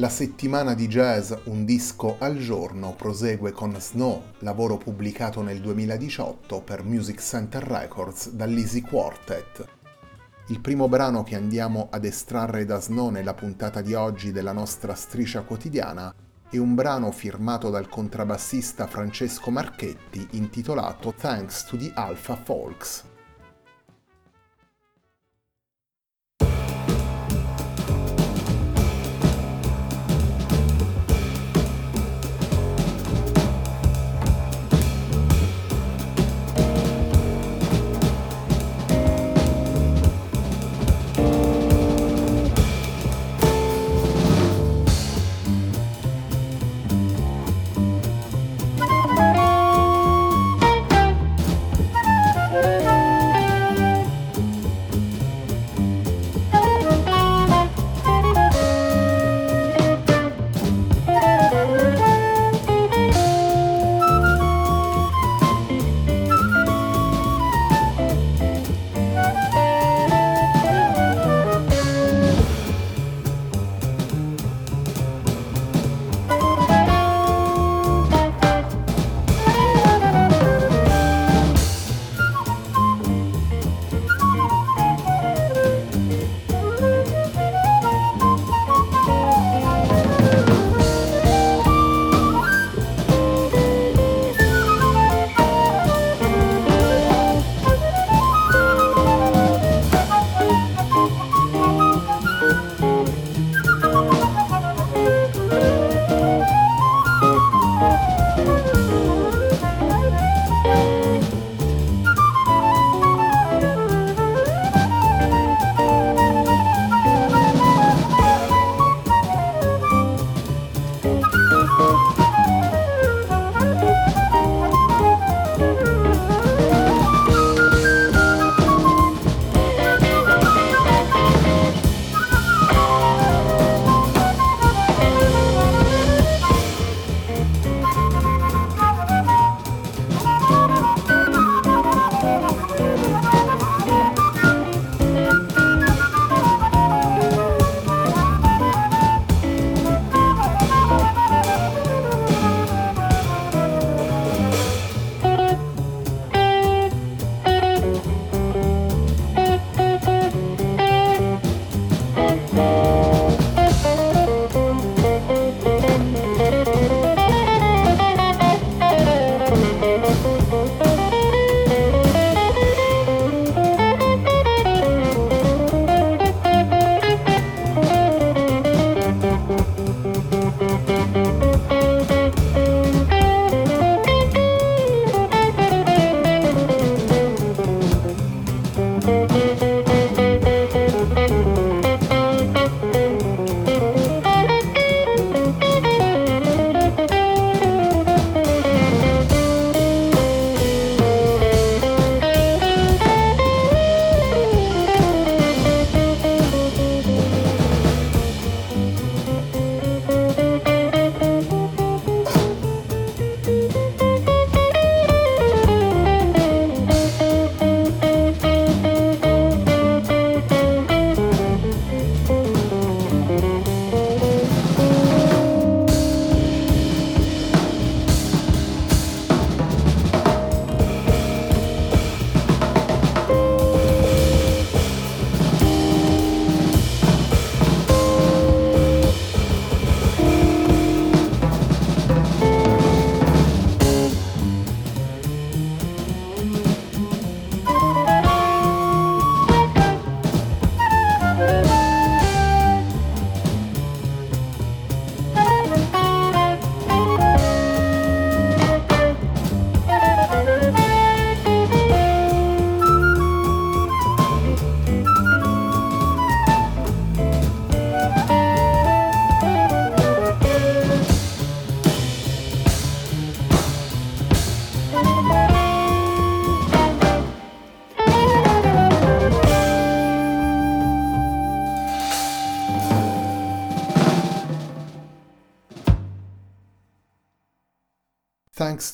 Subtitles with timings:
[0.00, 6.60] La settimana di jazz Un disco al giorno prosegue con Snow, lavoro pubblicato nel 2018
[6.60, 9.66] per Music Center Records dall'Easy Quartet.
[10.50, 14.94] Il primo brano che andiamo ad estrarre da Snow nella puntata di oggi della nostra
[14.94, 16.14] striscia quotidiana
[16.48, 23.04] è un brano firmato dal contrabbassista Francesco Marchetti intitolato Thanks to the Alpha Folks.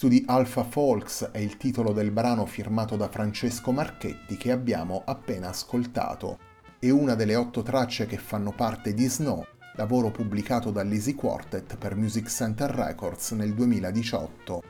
[0.04, 4.52] Thanks to the Alpha Folks è il titolo del brano firmato da Francesco Marchetti che
[4.52, 6.38] abbiamo appena ascoltato.
[6.78, 9.46] È una delle otto tracce che fanno parte di Snow,
[9.76, 14.62] lavoro pubblicato dall'Easy Quartet per Music Center Records nel 2018.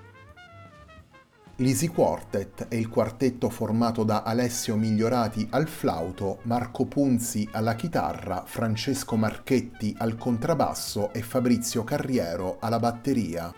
[1.57, 8.45] L'Easy Quartet è il quartetto formato da Alessio Migliorati al flauto, Marco Punzi alla chitarra,
[8.47, 13.53] Francesco Marchetti al contrabbasso e Fabrizio Carriero alla batteria.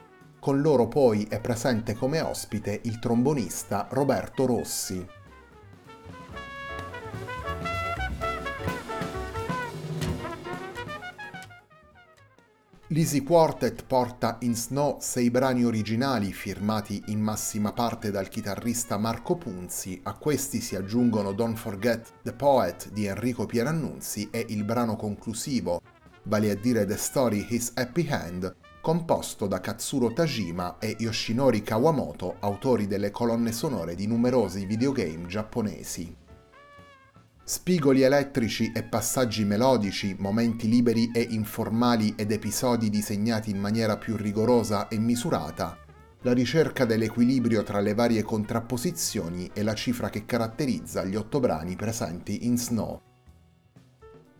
[0.46, 5.04] Con loro poi è presente come ospite il trombonista Roberto Rossi.
[12.86, 19.34] L'Easy Quartet porta in Snow sei brani originali firmati in massima parte dal chitarrista Marco
[19.34, 24.94] Punzi, a questi si aggiungono Don't Forget the Poet di Enrico Pierannunzi e il brano
[24.94, 25.80] conclusivo,
[26.26, 28.54] vale a dire The Story His Happy Hand,
[28.86, 36.16] composto da Katsuro Tajima e Yoshinori Kawamoto, autori delle colonne sonore di numerosi videogame giapponesi.
[37.42, 44.14] Spigoli elettrici e passaggi melodici, momenti liberi e informali ed episodi disegnati in maniera più
[44.14, 45.76] rigorosa e misurata,
[46.20, 51.74] la ricerca dell'equilibrio tra le varie contrapposizioni è la cifra che caratterizza gli otto brani
[51.74, 53.00] presenti in Snow.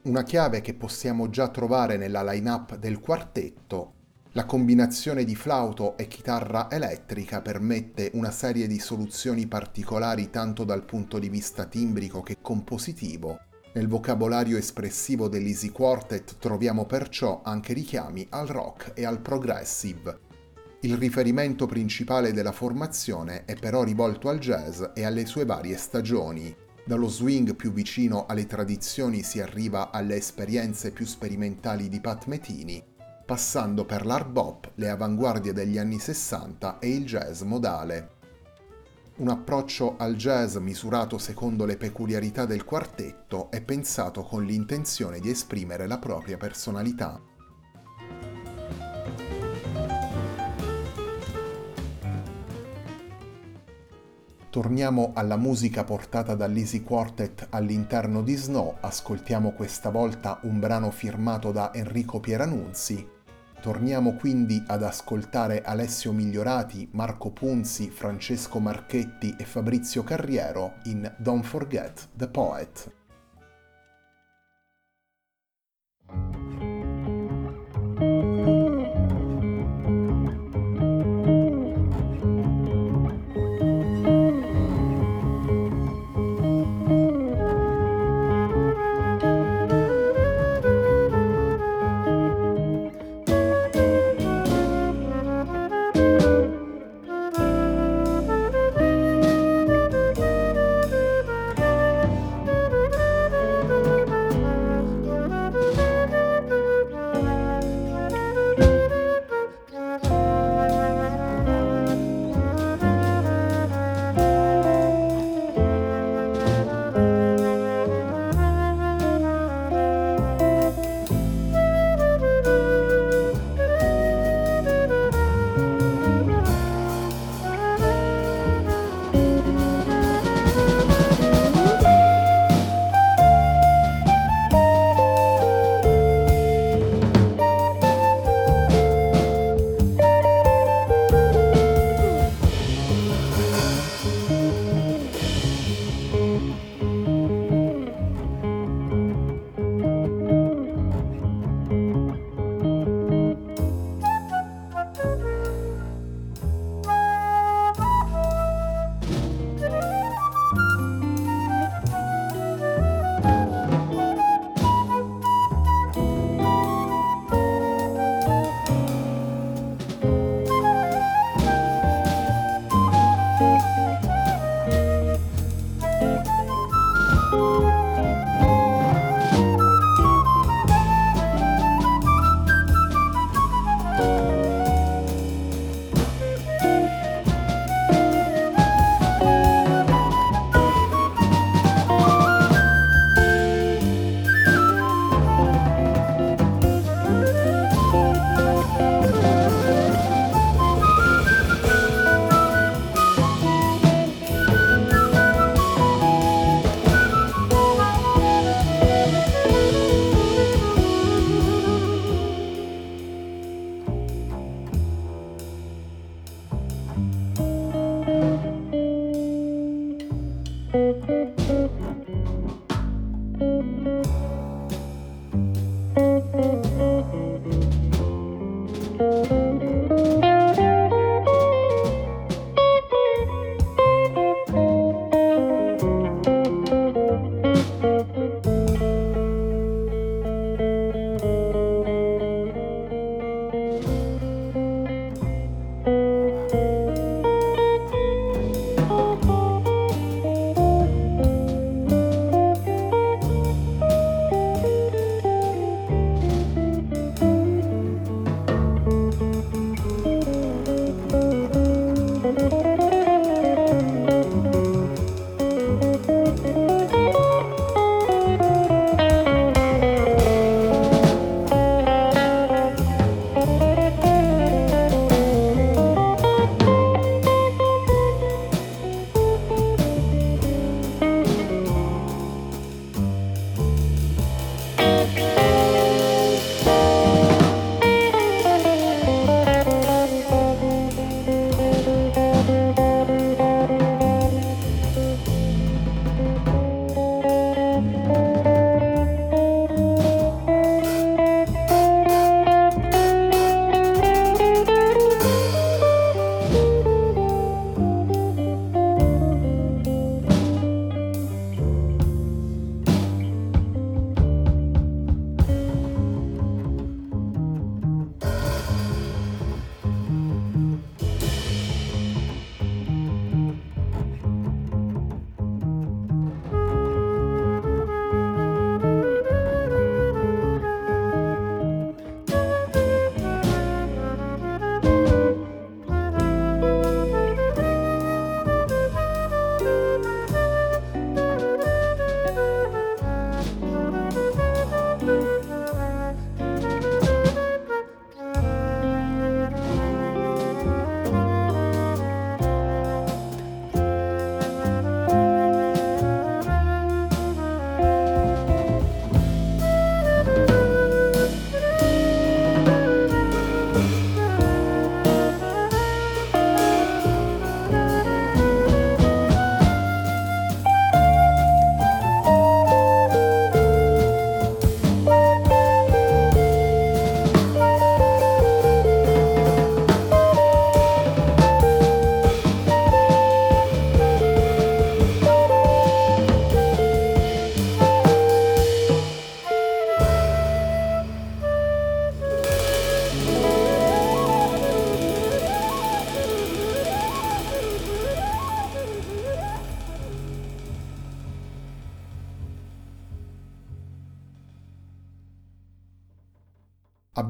[0.03, 3.95] Una chiave che possiamo già trovare nella line-up del quartetto
[4.37, 10.85] la combinazione di flauto e chitarra elettrica permette una serie di soluzioni particolari tanto dal
[10.85, 13.40] punto di vista timbrico che compositivo.
[13.73, 20.19] Nel vocabolario espressivo dell'Easy Quartet troviamo perciò anche richiami al rock e al progressive.
[20.81, 26.55] Il riferimento principale della formazione è però rivolto al jazz e alle sue varie stagioni.
[26.85, 32.95] Dallo swing più vicino alle tradizioni si arriva alle esperienze più sperimentali di Pat Metini,
[33.26, 38.11] passando per l'hard bop, le avanguardie degli anni 60 e il jazz modale.
[39.16, 45.28] Un approccio al jazz misurato secondo le peculiarità del quartetto è pensato con l'intenzione di
[45.28, 47.21] esprimere la propria personalità.
[54.50, 61.52] Torniamo alla musica portata dall'Easy Quartet all'interno di Snow, ascoltiamo questa volta un brano firmato
[61.52, 63.14] da Enrico Pieranunzi,
[63.61, 71.45] Torniamo quindi ad ascoltare Alessio Migliorati, Marco Punzi, Francesco Marchetti e Fabrizio Carriero in Don't
[71.45, 72.96] Forget the Poet.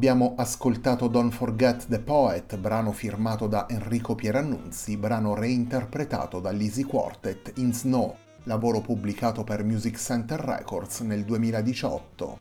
[0.09, 7.55] Abbiamo ascoltato Don't Forget the Poet, brano firmato da Enrico Pierannunzi, brano reinterpretato dall'Easy Quartet
[7.57, 12.39] in Snow, lavoro pubblicato per Music Center Records nel 2018.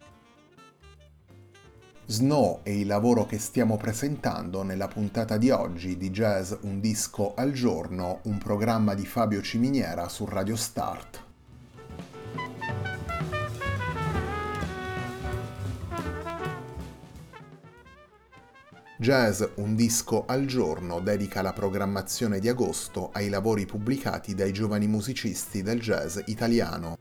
[2.05, 7.33] Snow è il lavoro che stiamo presentando nella puntata di oggi di Jazz Un disco
[7.33, 11.24] al giorno, un programma di Fabio Ciminiera su Radio Start.
[18.97, 24.87] Jazz Un disco al giorno dedica la programmazione di agosto ai lavori pubblicati dai giovani
[24.87, 26.97] musicisti del jazz italiano.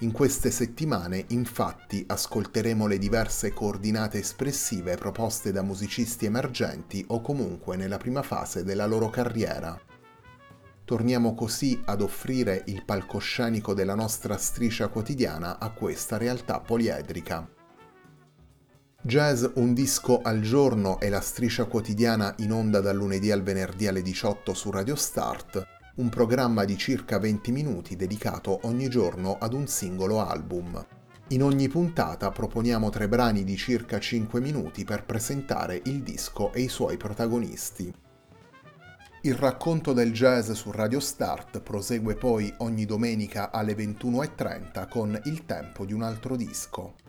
[0.00, 7.74] In queste settimane infatti ascolteremo le diverse coordinate espressive proposte da musicisti emergenti o comunque
[7.74, 9.76] nella prima fase della loro carriera.
[10.84, 17.58] Torniamo così ad offrire il palcoscenico della nostra striscia quotidiana a questa realtà poliedrica.
[19.02, 23.86] Jazz Un disco al giorno è la striscia quotidiana in onda dal lunedì al venerdì
[23.86, 29.54] alle 18 su Radio Start, un programma di circa 20 minuti dedicato ogni giorno ad
[29.54, 30.86] un singolo album.
[31.28, 36.60] In ogni puntata proponiamo tre brani di circa 5 minuti per presentare il disco e
[36.60, 37.90] i suoi protagonisti.
[39.22, 45.46] Il racconto del jazz su Radio Start prosegue poi ogni domenica alle 21.30 con Il
[45.46, 46.99] tempo di un altro disco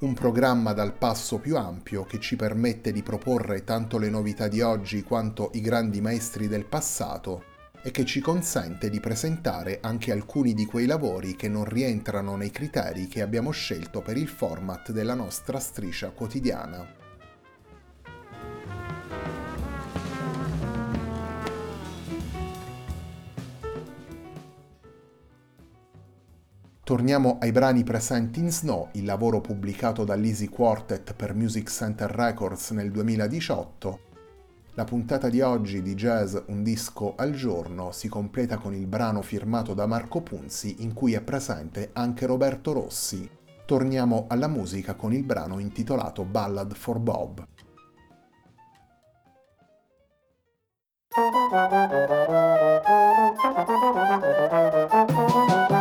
[0.00, 4.60] un programma dal passo più ampio che ci permette di proporre tanto le novità di
[4.60, 10.54] oggi quanto i grandi maestri del passato e che ci consente di presentare anche alcuni
[10.54, 15.14] di quei lavori che non rientrano nei criteri che abbiamo scelto per il format della
[15.14, 17.07] nostra striscia quotidiana.
[26.88, 32.70] Torniamo ai brani presenti in Snow, il lavoro pubblicato dall'Easy Quartet per Music Center Records
[32.70, 33.98] nel 2018.
[34.72, 39.20] La puntata di oggi di Jazz Un disco al giorno si completa con il brano
[39.20, 43.28] firmato da Marco Punzi in cui è presente anche Roberto Rossi.
[43.66, 47.46] Torniamo alla musica con il brano intitolato Ballad for Bob.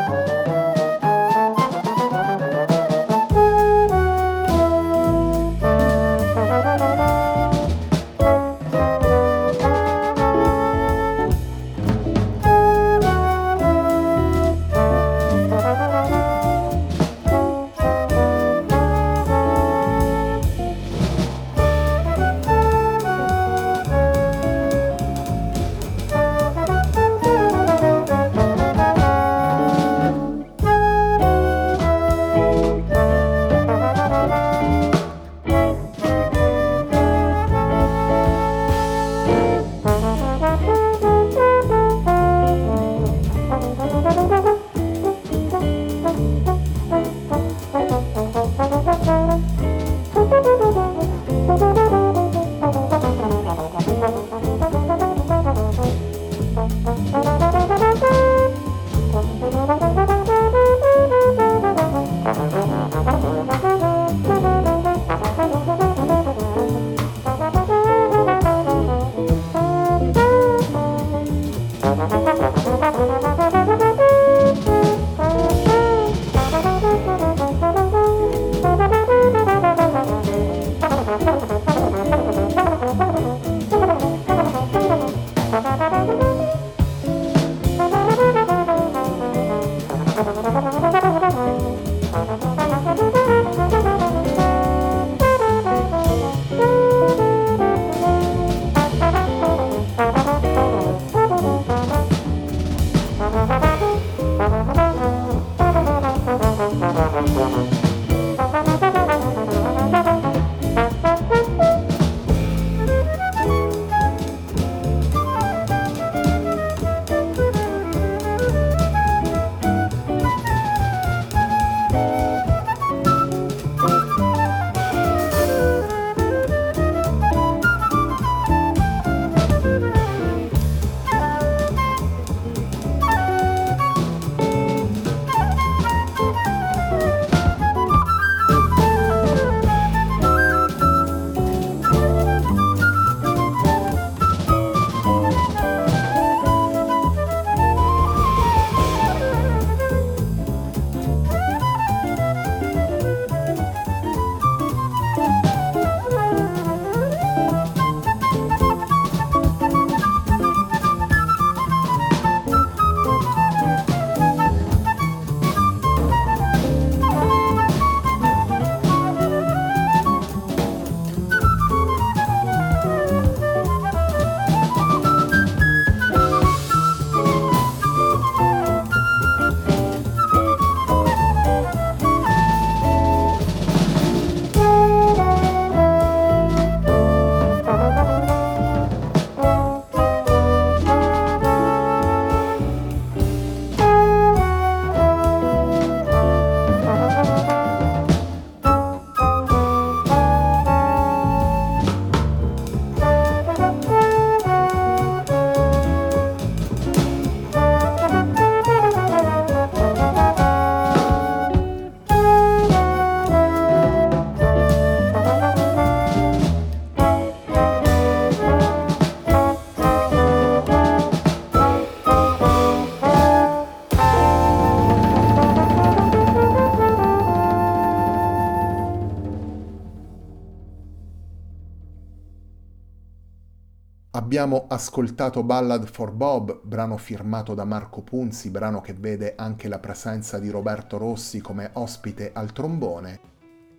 [234.28, 239.80] Abbiamo ascoltato Ballad for Bob, brano firmato da Marco Punzi, brano che vede anche la
[239.80, 243.22] presenza di Roberto Rossi come ospite al trombone.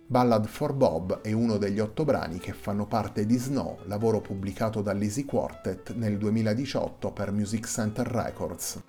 [0.07, 4.81] Ballad for Bob è uno degli otto brani che fanno parte di Snow, lavoro pubblicato
[4.81, 8.81] dall'Easy Quartet nel 2018 per Music Center Records.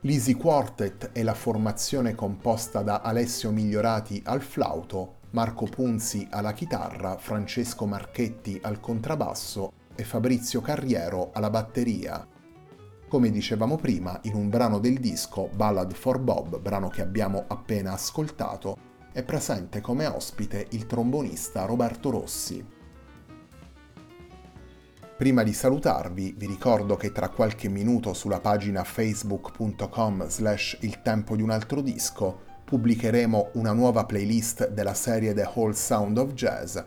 [0.00, 7.18] L'Easy Quartet è la formazione composta da Alessio Migliorati al flauto, Marco Punzi alla chitarra,
[7.18, 12.26] Francesco Marchetti al contrabbasso e Fabrizio Carriero alla batteria.
[13.08, 17.92] Come dicevamo prima, in un brano del disco Ballad for Bob, brano che abbiamo appena
[17.92, 18.76] ascoltato,
[19.12, 22.66] è presente come ospite il trombonista Roberto Rossi.
[25.16, 31.36] Prima di salutarvi vi ricordo che tra qualche minuto sulla pagina facebook.com slash il tempo
[31.36, 36.78] di un altro disco pubblicheremo una nuova playlist della serie The Whole Sound of Jazz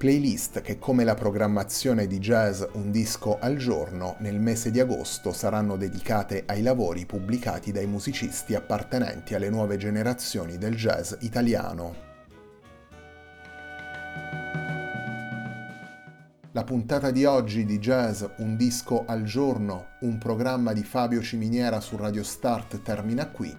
[0.00, 5.30] playlist che come la programmazione di jazz Un disco al giorno nel mese di agosto
[5.30, 11.94] saranno dedicate ai lavori pubblicati dai musicisti appartenenti alle nuove generazioni del jazz italiano.
[16.52, 21.78] La puntata di oggi di Jazz Un disco al giorno, un programma di Fabio Ciminiera
[21.80, 23.54] su Radio Start termina qui.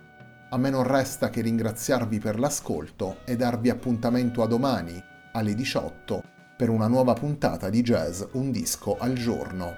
[0.49, 6.23] A me non resta che ringraziarvi per l'ascolto e darvi appuntamento a domani alle 18
[6.55, 9.75] per una nuova puntata di Jazz Un disco al giorno.